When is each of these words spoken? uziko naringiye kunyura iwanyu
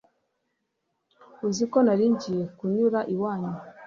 uziko 1.49 1.77
naringiye 1.85 2.43
kunyura 2.57 2.99
iwanyu 3.13 3.53